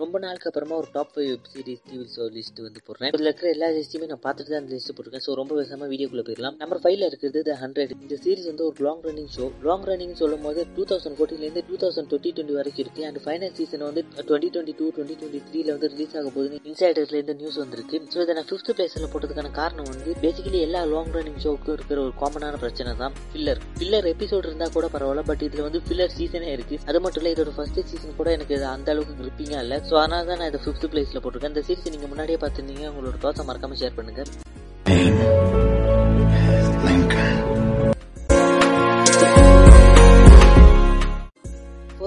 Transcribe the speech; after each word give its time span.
ரொம்ப 0.00 0.16
நாளுக்கு 0.22 0.48
அப்புறமா 0.48 0.74
ஒரு 0.80 0.88
top 0.94 1.12
five 1.12 1.28
web 1.30 1.46
series 1.52 1.82
TV 1.88 2.02
show 2.14 2.24
list 2.34 2.58
வந்து 2.64 2.80
போடுறேன். 2.86 3.12
இதில் 3.14 3.28
இருக்கிற 3.28 3.48
எல்லா 3.54 3.68
லிஸ்ட்டுமே 3.76 4.06
நான் 4.10 4.22
பார்த்துட்டு 4.24 4.50
தான் 4.52 4.60
அந்த 4.62 4.72
லிஸ்ட் 4.74 4.90
போட்டிருக்கேன். 4.96 5.24
ஸோ 5.26 5.34
ரொம்ப 5.38 5.52
பேசாம 5.58 5.86
வீடியோக்குள்ளே 5.92 6.24
போயிடலாம். 6.26 6.56
நம்பர் 6.62 6.80
ஃபைவ்ல 6.82 7.06
இருக்கிறது 7.10 7.40
த 7.48 7.54
ஹண்ட்ரட் 7.62 7.92
இந்த 8.04 8.16
சீரிஸ் 8.24 8.48
வந்து 8.50 8.64
ஒரு 8.68 8.84
long 8.86 9.00
running 9.06 9.30
show 9.36 9.46
long 9.68 9.86
running 9.90 10.12
சொல்லும் 10.20 10.44
போது 10.46 10.64
டூ 10.76 10.84
தௌசண்ட் 10.90 11.16
ஃபோர்டீன்லேருந்து 11.20 11.62
டூ 11.68 11.78
தௌசண்ட் 11.84 12.10
டுவெண்ட்டி 12.10 12.32
டுவெண்ட்டி 12.36 12.56
வரைக்கும் 12.58 12.84
இருக்கு. 12.84 13.04
அண்ட் 13.10 13.20
ஃபைனல் 13.26 13.54
சீசன் 13.60 13.84
வந்து 13.88 14.02
twenty 14.28 14.50
twenty 14.56 14.74
two 14.80 14.88
twenty 14.96 15.16
twenty 15.22 15.40
த்ரீல 15.48 15.68
வந்து 15.76 15.90
ரிலீஸ் 15.94 16.16
ஆக 16.20 16.28
போகுது 16.36 16.60
இன்சைடர்லேருந்து 16.72 17.36
நியூஸ் 17.40 17.58
வந்திருக்கு. 17.62 18.00
ஸோ 18.14 18.20
இதை 18.26 18.36
நான் 18.40 18.48
ஃபிஃப்த் 18.50 18.72
பிளேஸில் 18.76 19.08
போட்டதுக்கான 19.14 19.52
காரணம் 19.60 19.88
வந்து 19.92 20.12
பேசிக்கலி 20.26 20.60
எல்லா 20.66 20.82
லாங் 20.92 21.12
ரன்னிங் 21.16 21.40
ஷோக்கும் 21.46 21.76
இருக்கிற 21.78 22.00
ஒரு 22.06 22.14
காமனான 22.22 22.60
பிரச்சனை 22.66 22.94
தான் 23.02 23.16
ஃபில்லர் 23.32 23.62
ஃபில்லர் 23.80 24.10
எபிசோட் 24.14 24.50
இருந்தால் 24.50 24.74
கூட 24.76 24.86
பரவாயில்ல 24.96 25.26
பட் 25.32 25.46
இதில் 25.48 25.66
வந்து 25.68 25.82
ஃபில்லர் 25.88 26.14
சீசனே 26.18 26.52
இருக்கு. 26.58 26.78
அது 26.90 27.00
மட்டும் 27.06 27.22
இல்லை 27.24 27.34
இதோட 27.36 27.54
ஃபர்ஸ்ட் 27.58 27.82
சீசன் 27.92 28.16
கூட 28.20 28.30
எனக்கு 28.38 28.54
அந்த 28.76 28.90
அளவுக்கு 28.94 29.18
கிரிப்பிங்காக 29.22 29.64
இல்லை. 29.66 29.80
ஸோ 29.88 29.94
அதனால 30.02 30.22
தான் 30.28 30.38
நான் 30.40 30.50
இதை 30.50 30.60
ஃபிஃப்த் 30.62 30.86
பிளேஸ்ல 30.92 31.20
போட்டிருக்கேன். 31.22 31.52
இந்த 31.54 31.62
சீரிஸ் 31.66 31.92
நீங்க 31.94 32.08
முன்னாடியே 32.12 32.38
பார்த்துருந்தீங்க. 32.42 32.86
உங்களோட 32.92 33.18
தோசை 33.24 33.42
மறக்காம 33.48 33.76
ஷேர் 33.82 33.98
பண்ணுங்க. 33.98 34.22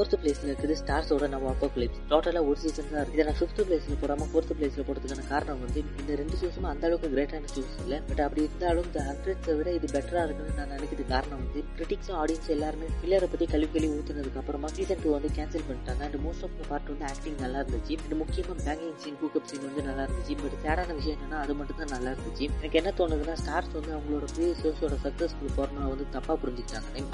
ஃபோர்த் 0.10 0.24
பிளேஸ்ல 0.24 0.48
இருக்குது. 0.52 0.76
ஸ்டார்ஸோட 0.82 1.26
நம்ம 1.34 1.50
அப்போ 1.54 1.68
பிளேஸ் 1.74 1.98
டோட்டலா 2.12 2.42
ஒரு 2.50 2.58
சீசன் 2.62 2.88
தான் 2.92 3.02
இருக்கு. 3.02 3.18
இதை 3.18 3.24
நான் 3.28 3.38
ஃபிஃப்த் 3.40 3.60
பிளேஸ்ல 3.68 3.96
போடாம 4.04 4.26
ஃபோர்த் 4.32 4.54
பிளேஸ்ல 4.60 4.84
போடுறதுக்கான 4.88 5.26
காரணம் 5.34 5.60
வந்து 5.66 5.80
இந்த 6.02 6.16
ரெண்டு 6.22 6.36
சீசனும் 6.42 6.70
அந்த 6.72 6.84
அளவுக்கு 6.88 7.10
கிரேட்டான 7.14 7.50
சூஸ் 7.56 7.76
இல்லை. 7.84 7.98
பட் 8.10 8.22
அப்படி 8.26 8.42
இருந்தாலும் 8.46 8.88
இந்த 8.90 9.02
ஹண்ட்ரட்ஸை 9.10 9.54
விட 9.60 9.70
இது 9.78 9.88
பெட்டரா 9.96 10.22
இருக்குன்னு 10.28 10.56
நான் 10.60 10.74
நினைக்கிறது 10.76 11.06
காரணம் 11.14 11.42
வந்து 11.44 11.62
கிரிட்டிக்ஸும் 11.76 12.18
ஆடியன்ஸ் 12.22 12.50
எல்லாருமே 12.56 12.88
பிள்ளையரை 13.02 13.28
பத்தி 13.34 13.48
கழிவு 13.54 13.72
கழிவு 13.76 13.94
ஊத்துனதுக்கு 14.00 14.42
அப்புறமா 14.44 14.72
சீசன் 14.78 15.04
டூ 15.04 15.12
வந்து 15.18 15.32
கேன்சல் 15.38 15.68
பண்ணிட்டாங்க. 15.70 16.02
And 16.08 16.20
most 16.26 16.46
of 16.48 16.58
the 16.62 16.68
part 16.72 16.92
வந்து 16.94 17.08
ஆக்டிங் 17.12 17.40
நல்லா 17.46 17.62
இருந்துச்சு. 17.64 17.98
அண்ட் 18.04 18.18
முக்கியமா 18.24 18.56
பேங்கிங் 18.68 18.98
சீன் 19.04 19.20
கூக்கப் 19.22 19.48
சீன் 19.52 19.66
வந்து 19.70 19.84
நல்லா 19.90 20.06
இருந்துச்சு. 20.08 20.36
பட் 20.44 20.58
சேடான 20.66 20.90
விஷயம் 21.00 21.18
என்னன்னா 21.20 21.40
அது 21.46 21.56
மட்டும் 21.62 21.82
தான் 21.84 21.94
நல்லா 21.96 22.12
இருந்துச்சு. 22.16 22.48
எனக்கு 22.60 22.80
என்ன 22.82 22.94
தோணுதுன்னா 23.02 23.38
ஸ்டார்ஸ் 23.44 23.78
வந்து 23.80 23.94
அவங்களோட 23.98 24.28
ப்ரீ 24.36 24.48
ஷோஸோட 24.64 24.98
சக்சஸ்ஃபுல் 25.08 25.56
ஃபார்முலா 25.58 25.92
வந்து 25.94 26.08
தப்பா 26.18 26.36
புரிஞ்சுக்கிட்டாங்க. 26.44 27.06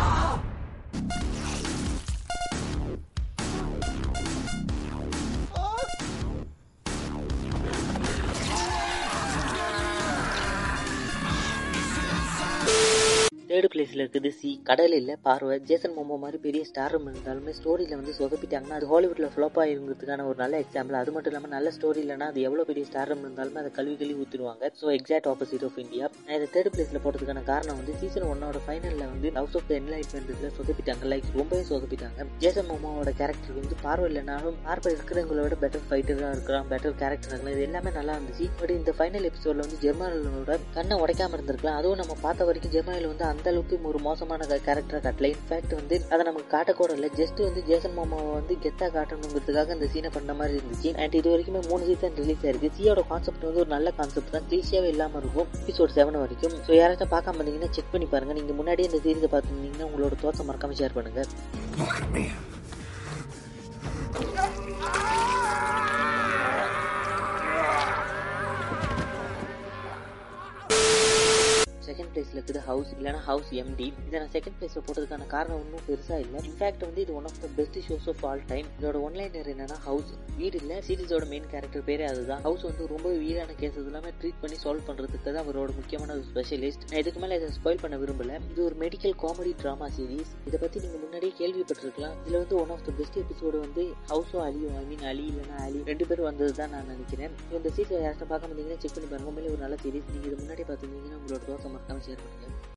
தேர்ட் 13.55 13.73
பிளேஸில் 13.73 14.01
இருக்குது 14.03 14.29
சி 14.37 14.49
கடல் 14.69 14.93
இல்லை 14.97 15.13
பார்வை. 15.25 15.55
ஜேசன் 15.67 15.93
மோமோ 15.97 16.15
மாதிரி 16.23 16.37
பெரிய 16.45 16.61
ஸ்டார் 16.69 16.93
இருந்தாலுமே 16.95 17.51
ஸ்டோரியில் 17.59 17.93
வந்து 17.99 18.13
சொதப்பிட்டாங்கன்னா 18.17 18.77
அது 18.79 18.87
ஹாலிவுட்டில் 18.89 19.29
ஃபிளாப் 19.33 19.59
ஆயிருங்கிறதுக்கான 19.63 20.25
ஒரு 20.29 20.37
நல்ல 20.41 20.55
எக்ஸாம்பிள் 20.63 20.97
அது 21.01 21.11
மட்டும் 21.15 21.31
இல்லாமல் 21.31 21.53
நல்ல 21.55 21.71
ஸ்டோரி 21.75 21.99
இல்லைனா 22.03 22.25
அது 22.31 22.39
எவ்வளோ 22.47 22.63
பெரிய 22.69 22.85
ஸ்டார் 22.89 23.11
இருந்தாலுமே 23.13 23.59
அதை 23.61 23.69
கல்வி 23.77 23.93
கழுவி 24.01 24.15
ஊற்றிடுவாங்க 24.23 24.71
so 24.79 24.87
exact 24.97 25.29
opposite 25.33 25.63
of 25.67 25.77
India 25.83 26.07
நான் 26.25 26.35
இதை 26.39 26.47
தேர்ட் 26.55 26.71
பிளேஸில் 26.73 27.01
போட்டதுக்கான 27.05 27.43
காரணம் 27.51 27.77
வந்து 27.81 27.95
சீசன் 28.01 28.27
ஒன்னோட 28.31 28.61
ஃபைனலில் 28.65 29.05
வந்து 29.13 29.31
ஹவுஸ் 29.39 29.55
ஆஃப் 29.61 29.69
த 29.69 29.73
என்லைட்மெண்ட்ல 29.79 30.49
சொதப்பிட்டாங்க. 30.57 31.05
லைக் 31.13 31.29
ரொம்பவே 31.39 31.63
சொதப்பிட்டாங்க. 31.71 32.27
ஜேசன் 32.43 32.69
மோமோவோட 32.71 33.13
கேரக்டர் 33.21 33.57
வந்து 33.61 33.77
பார்வை 33.85 34.09
இல்லைனாலும் 34.11 34.59
பார்வை 34.67 34.93
இருக்கிறவங்களோட 34.97 35.59
பெட்டர் 35.63 35.87
ஃபைட்டராக 35.87 36.33
இருக்கிறான் 36.37 36.69
பெட்டர் 36.73 36.99
கேரக்டர் 37.03 37.49
இது 37.55 37.65
எல்லாமே 37.69 37.93
நல்லா 37.99 38.15
இருந்துச்சு. 38.19 38.49
பட் 38.59 38.75
இந்த 38.79 38.93
ஃபைனல் 38.99 39.29
எபிசோட்ல 39.31 39.67
வந்து 39.67 39.81
ஜெர்மனோட 39.87 40.59
கண்ணை 40.77 40.97
உடைக்காம 41.05 41.33
இருந்திருக்கலாம். 41.39 41.79
அதுவும் 41.81 42.01
நம்ம 42.03 42.19
பார்த்த 42.27 42.51
வரைக்கும் 42.51 42.75
ஜெர்மனில 42.77 43.11
வந்து 43.15 43.27
அந்த 43.31 43.43
அளவுக்கு 43.51 43.75
ஒரு 43.91 43.99
மோசமான 44.07 44.47
கேரக்டரை 44.67 44.99
காட்டல. 45.05 45.29
இன்ஃபேக்ட் 45.35 45.73
வந்து 45.79 45.95
அதை 46.13 46.21
நமக்கு 46.29 46.49
காட்டக்கூட 46.55 46.91
இல்லை 46.97 47.09
ஜஸ்ட் 47.19 47.39
வந்து 47.47 47.61
ஜேசன் 47.69 47.95
மாமாவை 47.99 48.31
வந்து 48.39 48.55
கெத்தா 48.65 48.88
காட்டணுங்கிறதுக்காக 48.97 49.75
இந்த 49.77 49.89
சீனை 49.93 50.11
பண்ண 50.17 50.33
மாதிரி 50.39 50.55
இருந்துச்சு. 50.59 50.91
அண்ட் 51.03 51.17
இது 51.19 51.29
வரைக்குமே 51.33 51.61
மூணு 51.69 51.83
சீசன் 51.89 52.17
ரிலீஸ் 52.21 52.45
ஆயிருக்கு. 52.45 52.71
சியோட 52.79 53.03
கான்செப்ட் 53.11 53.47
வந்து 53.49 53.63
ஒரு 53.66 53.71
நல்ல 53.75 53.91
கான்செப்ட் 53.99 54.33
தான். 54.38 54.47
க்ளீஷியாவே 54.51 54.91
இல்லாம 54.95 55.21
இருக்கும். 55.23 55.49
எபிசோட் 55.63 55.95
செவன் 55.99 56.21
வரைக்கும். 56.23 56.57
ஸோ 56.67 56.73
யாராச்சும் 56.81 57.13
பார்க்காம 57.16 57.39
இருந்தீங்கன்னா 57.41 57.71
செக் 57.77 57.93
பண்ணி 57.93 58.09
பாருங்க. 58.16 58.35
நீங்க 58.39 58.56
முன்னாடியே 58.61 58.89
இந்த 58.89 59.01
சீரீஸை 59.06 59.31
பார்த்துருந்தீங்கன்னா 59.35 59.89
உங்களோட 59.91 60.17
தோசை 60.25 60.45
மறக்காம 60.50 60.77
ஷேர் 60.81 60.97
பண்ணுங்க. 61.00 61.23
செகண்ட் 71.90 72.12
பிளேஸ்ல 72.13 72.38
இருக்குது 72.40 72.62
ஹவுஸ் 72.69 72.91
இல்லைனா 72.97 73.22
ஹவுஸ் 73.29 73.51
எம்டி 73.62 73.88
இதை 74.07 74.16
நான் 74.22 74.34
செகண்ட் 74.35 74.57
பிளேஸ்ல 74.59 74.81
போட்டதுக்கான 74.88 75.28
காரணம் 75.35 75.59
ஒன்றும் 75.62 75.85
பெருசா 75.90 76.18
இல்லை. 76.25 76.40
இன்ஃபேக்ட் 76.50 76.85
வந்து 76.88 77.01
இது 77.06 77.13
one 77.19 77.28
of 77.29 77.40
the 77.44 77.50
best 77.57 77.79
shows 77.88 78.07
of 78.13 78.23
all 78.29 78.44
time 78.51 78.68
இதோட 78.78 79.00
ஒன்லைனர் 79.07 79.50
என்னன்னா 79.53 79.78
ஹவுஸ் 79.88 80.12
வீடு 80.40 80.57
இல்ல 80.62 80.79
சீரிஸோட 80.88 81.25
மெயின் 81.34 81.47
கேரக்டர் 81.53 81.85
பேரே 81.90 82.06
அதுதான். 82.12 82.41
ஹவுஸ் 82.47 82.63
வந்து 82.68 82.88
ரொம்ப 82.94 83.09
வீடான 83.24 83.56
கேஸ் 83.62 83.78
எல்லாமே 83.84 84.12
ட்ரீட் 84.22 84.40
பண்ணி 84.44 84.57
சால்வ் 84.63 84.88
பண்றதுக்கு 84.90 85.28
தான் 85.28 85.41
அவரோட 85.44 85.72
முக்கியமான 85.79 86.13
ஒரு 86.18 86.25
ஸ்பெஷலிஸ்ட் 86.31 86.85
நான் 86.90 87.01
இதுக்கு 87.03 87.22
மேல 87.24 87.38
இதை 87.40 87.50
ஸ்பாயில் 87.57 87.81
பண்ண 87.84 87.97
விரும்பல. 88.03 88.40
இது 88.51 88.62
ஒரு 88.69 88.78
மெடிக்கல் 88.84 89.16
காமெடி 89.24 89.53
டிராமா 89.62 89.88
சீரிஸ் 89.97 90.34
இதை 90.50 90.59
பத்தி 90.63 90.84
நீங்க 90.85 90.97
முன்னாடியே 91.03 91.34
கேள்விப்பட்டிருக்கலாம். 91.41 92.16
இதுல 92.25 92.41
வந்து 92.44 92.57
one 92.63 92.74
of 92.75 92.85
the 92.88 92.94
best 93.00 93.19
episode 93.24 93.59
வந்து 93.66 93.85
ஹவுஸோ 94.12 94.40
அலியோ 94.47 94.72
ஐ 94.81 94.84
மீன் 94.91 95.06
அலி 95.12 95.25
இல்லைன்னா 95.31 95.59
அலி 95.68 95.81
ரெண்டு 95.91 96.07
பேரும் 96.09 96.29
வந்தது 96.29 96.53
தான் 96.62 96.74
நான் 96.75 96.90
நினைக்கிறேன். 96.94 97.34
இந்த 97.59 97.72
சீரிஸ் 97.78 97.95
யாராச்சும் 97.97 98.31
பார்க்க 98.34 98.51
முடியுங்கன்னா 98.51 98.81
செக் 98.84 98.95
பண்ணி 98.97 99.09
பாருங்க. 99.12 99.29
உண்மையிலே 99.31 99.53
ஒரு 99.56 99.63
நல்ல 99.66 99.78
சீரிஸ் 99.85 100.12
நீங்க 100.13 100.28
இது 100.31 100.38
முன்னாடி 100.44 100.66
பார்த்துருந்தீங்கன்னா 100.69 101.19
உங்களோட 101.22 101.41
தோசை 101.78 101.81
மறக்காம 101.88 102.03
ஷேர் 102.08 102.24
பண்ணுங்க 102.24 102.75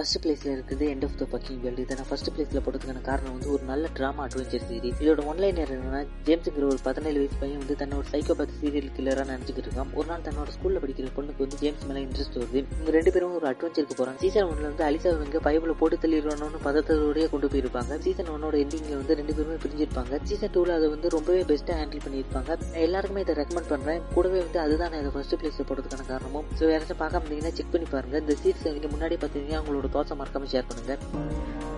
ஃபர்ஸ்ட் 0.00 0.18
பிளேஸ்ல 0.24 0.50
இருக்குது 0.56 0.84
end 0.90 1.02
of 1.06 1.16
the 1.20 1.24
fucking 1.32 1.58
world 1.62 1.82
இதை 1.84 1.94
நான் 1.96 2.06
ஃபர்ஸ்ட் 2.10 2.28
பிளேஸ்ல 2.34 2.60
போட்டதுக்கான 2.66 3.00
காரணம் 3.08 3.32
வந்து 3.36 3.48
ஒரு 3.54 3.64
நல்ல 3.70 3.88
ட்ராமா 3.96 4.20
அட்வென்ச்சர் 4.26 4.62
சீரிஸ் 4.68 5.00
இதோட 5.02 5.24
ஒன்லைன் 5.30 5.58
என்னன்னா 5.64 6.00
ஜேம்ஸுங்கிற 6.26 6.64
ஒரு 6.70 6.78
பதினேழு 6.86 7.18
வயசு 7.20 7.36
பையன் 7.40 7.60
வந்து 7.62 7.74
தன்னோட 7.80 8.04
சைக்கோபாத் 8.12 8.54
சீரியல் 8.60 8.88
கில்லரா 8.96 9.24
நினச்சிக்கிட்டு 9.30 9.68
இருக்கான். 9.68 9.90
ஒரு 9.98 10.06
நாள் 10.10 10.22
தன்னோட 10.28 10.52
ஸ்கூல்ல 10.54 10.78
படிக்கிற 10.84 11.10
பொண்ணுக்கு 11.16 11.42
வந்து 11.44 11.58
ஜேம்ஸ் 11.62 11.84
மேல 11.88 12.00
இன்ட்ரெஸ்ட் 12.06 12.38
வருது. 12.40 12.62
இவங்க 12.76 12.94
ரெண்டு 12.96 13.12
பேரும் 13.16 13.34
ஒரு 13.40 13.48
அட்வென்ச்சருக்கு 13.50 13.98
போறாங்க. 14.00 14.20
சீசன் 14.24 14.48
ஒன்ல 14.52 14.64
வந்து 14.70 14.84
அலிசா 14.88 15.12
இவங்க 15.16 15.42
பைபிள் 15.48 15.74
போட்டு 15.82 15.98
தள்ளிடணும்னு 16.04 16.60
பதத்தோடய 16.68 17.26
கொண்டு 17.34 17.50
போயிருப்பாங்க. 17.54 17.98
சீசன் 18.06 18.32
ஒன்னோட 18.36 18.56
எண்டிங்ல 18.64 18.96
வந்து 19.02 19.18
ரெண்டு 19.20 19.36
பேருமே 19.38 19.58
பிரிஞ்சிருப்பாங்க. 19.66 20.22
சீசன் 20.30 20.54
டூல 20.56 20.74
அதை 20.78 20.88
வந்து 20.94 21.12
ரொம்பவே 21.16 21.42
பெஸ்ட்டா 21.52 21.78
ஹேண்டில் 21.82 22.04
பண்ணியிருப்பாங்க. 22.06 22.58
எல்லாருக்குமே 22.86 23.24
இதை 23.26 23.36
ரெக்கமெண்ட் 23.42 23.70
பண்றேன். 23.74 24.02
கூடவே 24.16 24.40
வந்து 24.46 24.60
அதுதான் 24.64 24.92
நான் 24.94 25.04
இதை 25.04 25.14
ஃபர்ஸ்ட் 25.18 25.38
பிளேஸ்ல 25.42 25.68
போடுறதுக்கான 25.70 26.08
காரணமும். 26.14 26.48
ஸோ 26.58 26.64
யாராச்சும் 26.72 27.02
பார்க்க 27.04 27.24
முடியுங்கன்னா 27.26 27.54
செக் 27.60 27.72
பண்ணி 27.76 27.88
பாருங்க. 27.94 28.16
இந்த 28.24 28.36
சீசன் 28.42 28.76
நீங்க 28.78 28.90
முன்னாடி 28.96 29.16
பார்த்தீங்கன்னா 29.20 29.62
உங்களோட 29.89 29.89
தோசை 29.95 30.15
மறக்காம 30.17 30.49
ஷேர் 30.53 30.69
பண்ணுங்க 30.69 30.95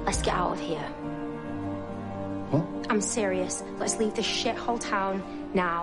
Let's 0.07 0.21
get 0.21 0.35
out 0.35 0.51
of 0.51 0.61
here. 0.61 0.85
What? 2.51 2.65
I'm 2.89 3.01
serious. 3.09 3.55
Let's 3.81 3.95
leave 3.97 4.13
this 4.15 4.29
shithole 4.35 4.79
town 4.85 5.15
now. 5.57 5.79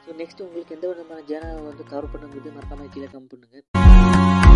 So 0.00 0.12
next 0.20 0.42
உங்களுக்கு 0.42 0.74
எந்த 0.76 0.86
விதமான 0.90 1.20
ஜேனரை 1.30 1.62
வந்து 1.64 1.84
கவர் 1.90 2.10
பண்ணுங்கிறது 2.12 2.56
மறக்காம 2.56 2.88
கீழே 2.94 3.08
கம் 3.14 3.28
பண்ணுங்க 3.30 4.49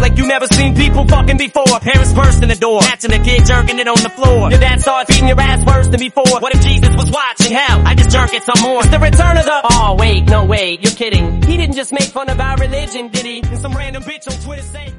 Like 0.00 0.18
you 0.18 0.26
never 0.26 0.46
seen 0.46 0.74
people 0.74 1.06
fucking 1.06 1.36
before. 1.36 1.66
Parents 1.80 2.12
burst 2.12 2.42
in 2.42 2.48
the 2.48 2.54
door, 2.54 2.80
catching 2.80 3.10
the 3.10 3.18
kid 3.18 3.44
jerking 3.46 3.78
it 3.78 3.88
on 3.88 4.02
the 4.02 4.10
floor. 4.10 4.50
Your 4.50 4.60
dad 4.60 4.80
started 4.80 5.12
feeding 5.12 5.28
your 5.28 5.40
ass 5.40 5.64
worse 5.64 5.88
than 5.88 6.00
before. 6.00 6.40
What 6.40 6.54
if 6.54 6.62
Jesus 6.62 6.94
was 6.96 7.10
watching? 7.10 7.52
Hell, 7.52 7.82
I 7.86 7.94
just 7.94 8.10
jerk 8.10 8.32
it 8.34 8.42
some 8.42 8.62
more. 8.62 8.80
It's 8.80 8.90
the 8.90 8.98
return 8.98 9.36
of 9.36 9.44
the. 9.44 9.60
Oh 9.72 9.96
wait, 9.98 10.24
no 10.28 10.44
wait, 10.44 10.82
you're 10.82 10.92
kidding. 10.92 11.42
He 11.42 11.56
didn't 11.56 11.76
just 11.76 11.92
make 11.92 12.08
fun 12.10 12.28
of 12.30 12.40
our 12.40 12.56
religion, 12.56 13.08
did 13.08 13.24
he? 13.24 13.40
And 13.40 13.58
some 13.58 13.72
random 13.72 14.02
bitch 14.02 14.30
on 14.30 14.40
Twitter 14.42 14.62
say. 14.62 14.92